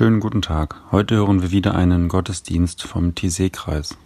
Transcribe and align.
Schönen 0.00 0.20
guten 0.20 0.40
Tag. 0.40 0.76
Heute 0.92 1.16
hören 1.16 1.42
wir 1.42 1.50
wieder 1.50 1.74
einen 1.74 2.08
Gottesdienst 2.08 2.84
vom 2.84 3.14
Tizé-Kreis. 3.14 3.98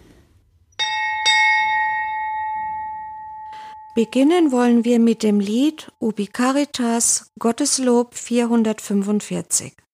Beginnen 3.95 4.51
wollen 4.51 4.83
wir 4.83 4.99
mit 4.99 5.23
dem 5.23 5.39
Lied 5.39 5.93
Ubi 6.01 6.27
Caritas 6.27 7.31
Gotteslob 7.39 8.13
445. 8.13 9.84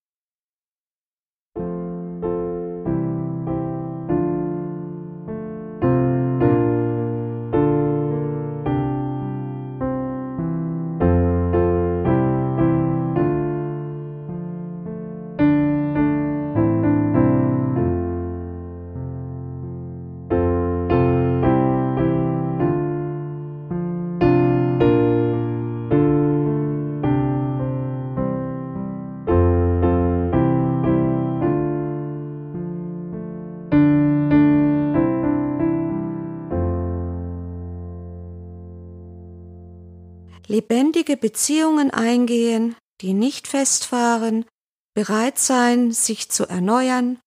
lebendige 40.52 41.16
Beziehungen 41.16 41.92
eingehen, 41.92 42.76
die 43.00 43.14
nicht 43.14 43.48
festfahren, 43.48 44.46
bereit 44.94 45.40
sein, 45.40 45.92
sich 45.92 46.30
zu 46.30 46.46
erneuern, 46.46 47.20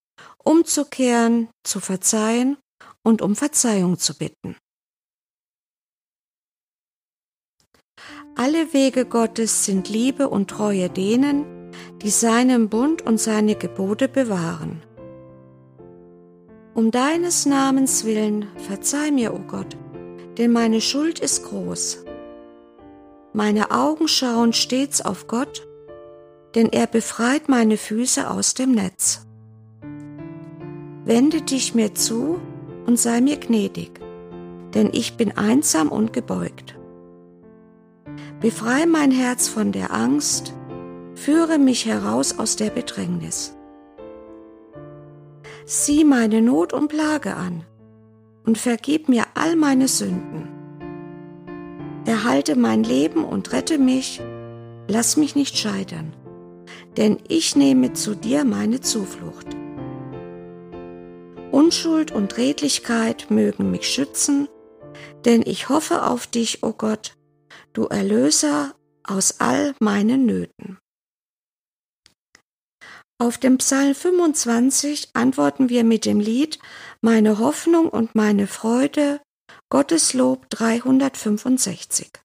umzukehren, 0.43 1.49
zu 1.63 1.79
verzeihen 1.79 2.57
und 3.03 3.23
um 3.23 3.35
Verzeihung 3.35 3.97
zu 3.97 4.15
bitten. 4.15 4.55
Alle 8.35 8.73
Wege 8.73 9.05
Gottes 9.05 9.65
sind 9.65 9.89
Liebe 9.89 10.29
und 10.29 10.49
Treue 10.49 10.89
denen, 10.89 11.71
die 12.03 12.11
seinen 12.11 12.69
Bund 12.69 13.01
und 13.01 13.19
seine 13.19 13.55
Gebote 13.55 14.07
bewahren. 14.07 14.83
Um 16.75 16.91
deines 16.91 17.45
Namens 17.45 18.03
willen 18.05 18.45
verzeih 18.57 19.09
mir, 19.09 19.33
o 19.33 19.37
oh 19.37 19.47
Gott, 19.47 19.75
denn 20.37 20.51
meine 20.51 20.81
Schuld 20.81 21.19
ist 21.19 21.43
groß. 21.45 22.05
Meine 23.35 23.71
Augen 23.71 24.07
schauen 24.07 24.53
stets 24.53 25.01
auf 25.01 25.27
Gott, 25.27 25.67
denn 26.55 26.69
er 26.69 26.87
befreit 26.87 27.49
meine 27.49 27.75
Füße 27.75 28.29
aus 28.29 28.53
dem 28.53 28.71
Netz. 28.71 29.27
Wende 31.03 31.41
dich 31.41 31.75
mir 31.75 31.93
zu 31.93 32.39
und 32.85 32.97
sei 32.97 33.19
mir 33.19 33.35
gnädig, 33.35 33.99
denn 34.73 34.89
ich 34.93 35.17
bin 35.17 35.35
einsam 35.35 35.89
und 35.89 36.13
gebeugt. 36.13 36.79
Befreie 38.39 38.87
mein 38.87 39.11
Herz 39.11 39.49
von 39.49 39.73
der 39.73 39.91
Angst, 39.93 40.53
führe 41.13 41.57
mich 41.57 41.85
heraus 41.85 42.39
aus 42.39 42.55
der 42.55 42.69
Bedrängnis. 42.69 43.53
Sieh 45.65 46.05
meine 46.05 46.41
Not 46.41 46.71
und 46.71 46.87
Plage 46.87 47.35
an 47.35 47.65
und 48.45 48.57
vergib 48.57 49.09
mir 49.09 49.25
all 49.33 49.57
meine 49.57 49.89
Sünden 49.89 50.54
Erhalte 52.05 52.55
mein 52.55 52.83
Leben 52.83 53.25
und 53.25 53.51
rette 53.51 53.79
mich, 53.79 54.21
lass 54.87 55.17
mich 55.17 55.35
nicht 55.35 55.57
scheitern, 55.57 56.15
denn 56.97 57.17
ich 57.27 57.55
nehme 57.55 57.93
zu 57.93 58.15
dir 58.15 58.45
meine 58.45 58.79
Zuflucht. 58.79 59.47
Unschuld 61.51 62.11
und 62.11 62.37
Redlichkeit 62.37 63.31
mögen 63.31 63.71
mich 63.71 63.89
schützen, 63.89 64.47
denn 65.25 65.41
ich 65.43 65.69
hoffe 65.69 66.03
auf 66.03 66.27
dich, 66.27 66.61
o 66.61 66.67
oh 66.67 66.73
Gott, 66.73 67.15
du 67.73 67.85
Erlöser 67.85 68.75
aus 69.03 69.39
all 69.39 69.73
meinen 69.79 70.27
Nöten. 70.27 70.77
Auf 73.17 73.37
dem 73.39 73.57
Psalm 73.57 73.95
25 73.95 75.09
antworten 75.13 75.69
wir 75.69 75.83
mit 75.83 76.05
dem 76.05 76.19
Lied 76.19 76.59
Meine 77.01 77.39
Hoffnung 77.39 77.89
und 77.89 78.13
meine 78.13 78.45
Freude 78.45 79.21
Gotteslob 79.69 80.45
365 80.51 82.24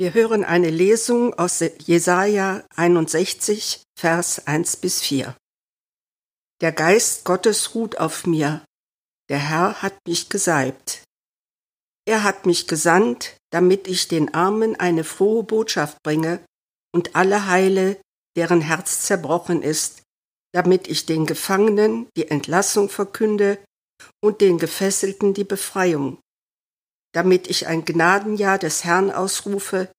Wir 0.00 0.14
hören 0.14 0.44
eine 0.44 0.70
Lesung 0.70 1.34
aus 1.34 1.62
Jesaja 1.84 2.64
61, 2.74 3.82
Vers 3.98 4.46
1 4.46 4.78
bis 4.78 5.02
4. 5.02 5.36
Der 6.62 6.72
Geist 6.72 7.26
Gottes 7.26 7.74
ruht 7.74 7.98
auf 7.98 8.24
mir. 8.24 8.64
Der 9.28 9.36
Herr 9.38 9.82
hat 9.82 9.92
mich 10.08 10.30
gesalbt. 10.30 11.04
Er 12.06 12.24
hat 12.24 12.46
mich 12.46 12.66
gesandt, 12.66 13.36
damit 13.52 13.88
ich 13.88 14.08
den 14.08 14.32
Armen 14.32 14.74
eine 14.74 15.04
frohe 15.04 15.42
Botschaft 15.42 16.02
bringe 16.02 16.42
und 16.94 17.14
alle 17.14 17.46
heile, 17.46 18.00
deren 18.38 18.62
Herz 18.62 19.02
zerbrochen 19.02 19.60
ist, 19.60 20.00
damit 20.54 20.88
ich 20.88 21.04
den 21.04 21.26
Gefangenen 21.26 22.08
die 22.16 22.28
Entlassung 22.28 22.88
verkünde 22.88 23.62
und 24.22 24.40
den 24.40 24.56
Gefesselten 24.56 25.34
die 25.34 25.44
Befreiung, 25.44 26.18
damit 27.12 27.48
ich 27.48 27.66
ein 27.66 27.84
Gnadenjahr 27.84 28.58
des 28.58 28.84
Herrn 28.84 29.10
ausrufe, 29.10 29.90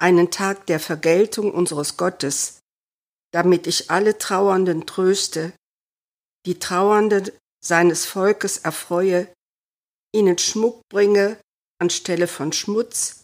einen 0.00 0.30
Tag 0.30 0.66
der 0.66 0.80
Vergeltung 0.80 1.52
unseres 1.52 1.96
Gottes, 1.96 2.60
damit 3.32 3.66
ich 3.66 3.90
alle 3.90 4.16
Trauernden 4.18 4.86
tröste, 4.86 5.52
die 6.46 6.58
Trauernden 6.58 7.30
seines 7.62 8.06
Volkes 8.06 8.58
erfreue, 8.58 9.32
ihnen 10.14 10.38
Schmuck 10.38 10.80
bringe 10.88 11.38
anstelle 11.80 12.26
von 12.26 12.52
Schmutz, 12.52 13.22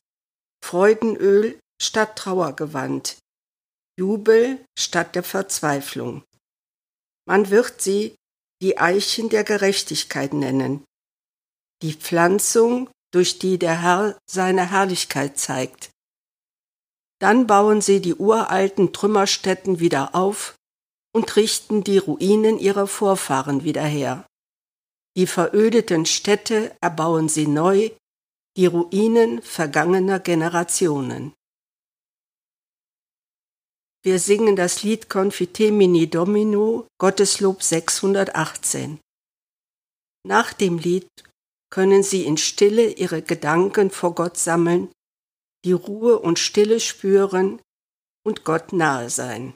Freudenöl 0.65 1.59
statt 1.81 2.17
Trauergewand, 2.17 3.19
Jubel 3.99 4.65
statt 4.79 5.15
der 5.15 5.23
Verzweiflung. 5.23 6.25
Man 7.27 7.51
wird 7.51 7.81
sie 7.81 8.17
die 8.63 8.79
Eichen 8.79 9.29
der 9.29 9.45
Gerechtigkeit 9.45 10.33
nennen, 10.33 10.85
die 11.83 11.95
Pflanzung 11.95 12.91
durch 13.15 13.39
die 13.39 13.59
der 13.59 13.81
Herr 13.81 14.19
seine 14.27 14.71
Herrlichkeit 14.71 15.39
zeigt. 15.39 15.91
Dann 17.21 17.47
bauen 17.47 17.81
sie 17.81 18.01
die 18.01 18.15
uralten 18.15 18.93
Trümmerstätten 18.93 19.79
wieder 19.79 20.15
auf 20.15 20.57
und 21.15 21.37
richten 21.37 21.85
die 21.85 21.99
Ruinen 21.99 22.59
ihrer 22.59 22.87
Vorfahren 22.87 23.63
wieder 23.63 23.85
her. 23.85 24.27
Die 25.17 25.29
verödeten 25.29 26.07
Städte 26.07 26.77
erbauen 26.81 27.29
sie 27.29 27.47
neu, 27.47 27.91
die 28.57 28.67
Ruinen 28.67 29.43
vergangener 29.43 30.19
Generationen. 30.19 31.33
Wir 34.03 34.19
singen 34.19 34.57
das 34.57 34.83
Lied 34.83 35.09
Confitemini 35.09 36.11
Domino, 36.11 36.87
Gotteslob 36.99 37.63
618. 37.63 39.01
Nach 40.27 40.53
dem 40.53 40.79
Lied 40.79 41.09
können 41.71 42.03
sie 42.03 42.25
in 42.25 42.37
Stille 42.37 42.91
ihre 42.93 43.23
Gedanken 43.23 43.91
vor 43.91 44.15
Gott 44.15 44.37
sammeln, 44.37 44.93
die 45.65 45.73
Ruhe 45.73 46.19
und 46.19 46.39
Stille 46.39 46.81
spüren 46.81 47.61
und 48.25 48.45
Gott 48.45 48.73
nahe 48.73 49.11
sein. 49.11 49.55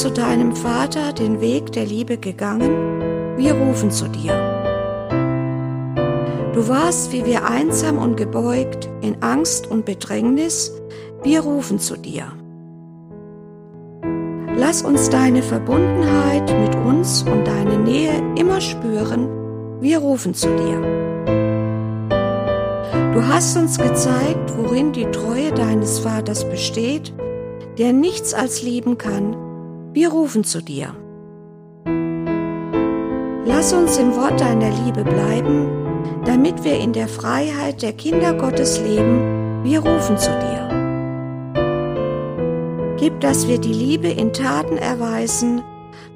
Zu 0.00 0.10
deinem 0.10 0.56
Vater 0.56 1.12
den 1.12 1.42
Weg 1.42 1.72
der 1.72 1.84
Liebe 1.84 2.16
gegangen, 2.16 3.36
wir 3.36 3.52
rufen 3.52 3.90
zu 3.90 4.08
dir. 4.08 4.32
Du 6.54 6.68
warst 6.68 7.12
wie 7.12 7.26
wir 7.26 7.44
einsam 7.44 7.98
und 7.98 8.16
gebeugt, 8.16 8.88
in 9.02 9.22
Angst 9.22 9.66
und 9.66 9.84
Bedrängnis, 9.84 10.72
wir 11.22 11.42
rufen 11.42 11.78
zu 11.78 11.98
dir. 11.98 12.32
Lass 14.56 14.80
uns 14.80 15.10
deine 15.10 15.42
Verbundenheit 15.42 16.50
mit 16.58 16.74
uns 16.76 17.22
und 17.24 17.46
deine 17.46 17.76
Nähe 17.76 18.22
immer 18.36 18.62
spüren, 18.62 19.28
wir 19.82 19.98
rufen 19.98 20.32
zu 20.32 20.48
dir. 20.48 20.80
Du 23.12 23.28
hast 23.28 23.54
uns 23.54 23.76
gezeigt, 23.76 24.50
worin 24.56 24.92
die 24.92 25.10
Treue 25.10 25.52
deines 25.52 25.98
Vaters 25.98 26.48
besteht, 26.48 27.12
der 27.76 27.92
nichts 27.92 28.32
als 28.32 28.62
lieben 28.62 28.96
kann, 28.96 29.36
wir 29.92 30.10
rufen 30.10 30.44
zu 30.44 30.62
dir. 30.62 30.94
Lass 33.44 33.72
uns 33.72 33.98
im 33.98 34.14
Wort 34.14 34.40
deiner 34.40 34.70
Liebe 34.84 35.02
bleiben, 35.02 35.68
damit 36.24 36.62
wir 36.62 36.78
in 36.78 36.92
der 36.92 37.08
Freiheit 37.08 37.82
der 37.82 37.92
Kinder 37.92 38.34
Gottes 38.34 38.80
leben, 38.80 39.64
wir 39.64 39.80
rufen 39.80 40.16
zu 40.16 40.30
dir. 40.30 40.68
Gib, 42.98 43.20
dass 43.20 43.48
wir 43.48 43.58
die 43.58 43.72
Liebe 43.72 44.08
in 44.08 44.32
Taten 44.32 44.76
erweisen, 44.76 45.62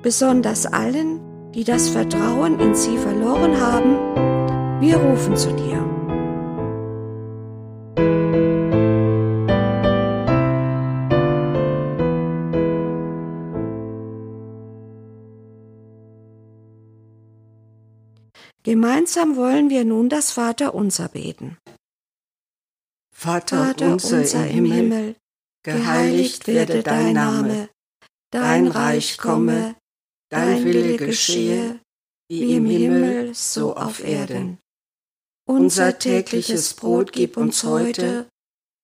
besonders 0.02 0.66
allen, 0.66 1.20
die 1.54 1.64
das 1.64 1.88
Vertrauen 1.88 2.60
in 2.60 2.74
sie 2.74 2.96
verloren 2.98 3.60
haben, 3.60 4.80
wir 4.80 4.98
rufen 4.98 5.36
zu 5.36 5.52
dir. 5.52 5.93
Gemeinsam 18.64 19.36
wollen 19.36 19.68
wir 19.68 19.84
nun 19.84 20.08
das 20.08 20.30
Vaterunser 20.32 21.08
beten. 21.08 21.58
Vater, 23.14 23.66
Vater 23.66 23.92
unser, 23.92 24.18
unser 24.18 24.48
im 24.48 24.64
Himmel, 24.64 24.74
Himmel 24.74 25.16
geheiligt 25.62 26.46
werde 26.46 26.82
dein 26.82 27.12
Name, 27.12 27.68
dein 28.30 28.66
Reich 28.66 29.18
komme, 29.18 29.76
dein 30.30 30.64
Wille 30.64 30.96
geschehe, 30.96 31.78
wie 32.30 32.56
im 32.56 32.64
Himmel, 32.64 33.34
so 33.34 33.76
auf 33.76 34.02
Erden. 34.02 34.58
Unser 35.46 35.98
tägliches 35.98 36.72
Brot 36.72 37.12
gib 37.12 37.36
uns 37.36 37.64
heute 37.64 38.26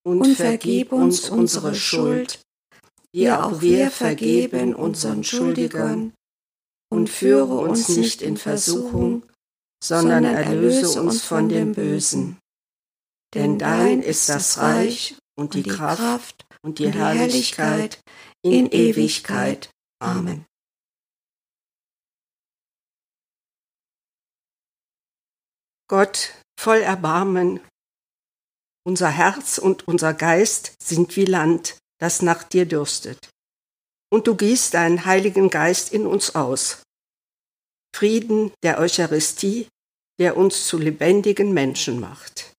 und 0.05 0.27
vergib 0.37 0.93
uns 0.93 1.31
unsere 1.31 1.75
Schuld, 1.75 2.43
wie 3.13 3.31
auch 3.31 3.63
wir 3.63 3.91
vergeben 3.91 4.75
unseren 4.75 5.25
Schuldigern, 5.25 6.13
und 6.93 7.09
führe 7.09 7.57
uns 7.57 7.89
nicht 7.89 8.21
in 8.21 8.37
Versuchung, 8.37 9.23
sondern 9.83 10.25
erlöse 10.25 11.01
uns 11.01 11.25
von 11.25 11.49
dem 11.49 11.75
Bösen. 11.75 12.39
Denn 13.35 13.59
dein 13.59 14.03
ist 14.03 14.29
das 14.29 14.59
Reich 14.59 15.17
und 15.39 15.55
die 15.55 15.63
Kraft 15.63 16.45
und 16.63 16.79
die 16.79 16.93
Herrlichkeit 16.93 18.01
in 18.43 18.71
Ewigkeit. 18.71 19.71
Amen. 20.03 20.47
Gott, 25.89 26.35
voll 26.59 26.79
Erbarmen, 26.79 27.61
unser 28.87 29.11
Herz 29.11 29.59
und 29.59 29.89
unser 29.89 30.15
Geist 30.15 30.75
sind 30.83 31.17
wie 31.17 31.25
Land, 31.25 31.79
das 31.99 32.23
nach 32.23 32.45
dir 32.45 32.67
dürstet. 32.67 33.29
Und 34.13 34.27
du 34.27 34.37
gießt 34.37 34.75
deinen 34.75 35.05
Heiligen 35.05 35.51
Geist 35.51 35.93
in 35.93 36.07
uns 36.07 36.35
aus. 36.35 36.83
Frieden 37.95 38.53
der 38.63 38.79
Eucharistie, 38.79 39.69
der 40.19 40.37
uns 40.37 40.67
zu 40.67 40.79
lebendigen 40.79 41.53
Menschen 41.53 42.01
macht. 42.01 42.53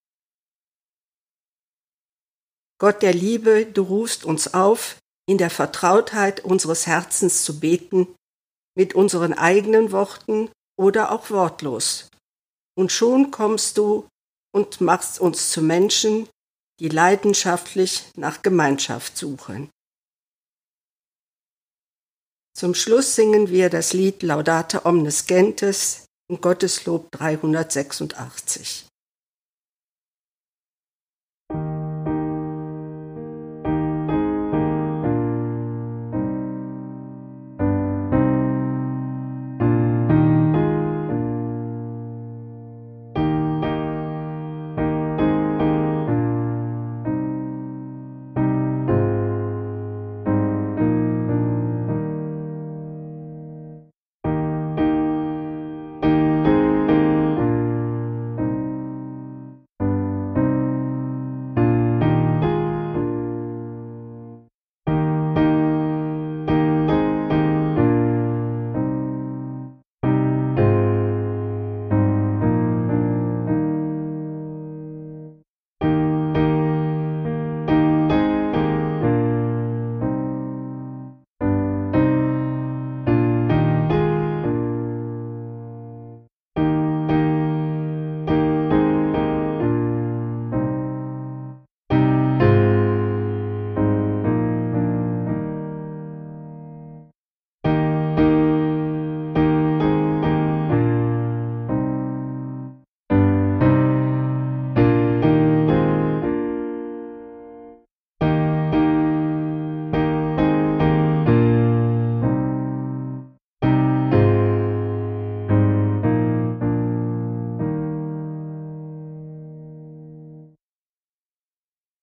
Gott 2.80 3.02
der 3.04 3.14
Liebe, 3.14 3.66
du 3.66 3.84
rufst 3.84 4.26
uns 4.26 4.54
auf, 4.54 4.98
in 5.30 5.38
der 5.38 5.52
Vertrautheit 5.52 6.44
unseres 6.44 6.88
Herzens 6.88 7.44
zu 7.44 7.60
beten, 7.60 8.16
mit 8.76 8.96
unseren 8.96 9.34
eigenen 9.34 9.92
Worten 9.92 10.50
oder 10.80 11.12
auch 11.12 11.30
wortlos. 11.30 12.10
Und 12.76 12.92
schon 12.92 13.30
kommst 13.32 13.78
du 13.78 14.08
und 14.52 14.82
machst 14.82 15.20
uns 15.20 15.52
zu 15.52 15.62
Menschen, 15.62 16.28
die 16.80 16.90
leidenschaftlich 16.90 18.06
nach 18.16 18.42
Gemeinschaft 18.42 19.16
suchen. 19.18 19.70
Zum 22.62 22.76
Schluss 22.76 23.16
singen 23.16 23.50
wir 23.50 23.72
das 23.72 23.92
Lied 23.92 24.22
Laudate 24.22 24.86
Omnes 24.86 25.26
Gentes 25.26 26.06
in 26.28 26.42
Gotteslob 26.42 27.12
386. 27.12 28.86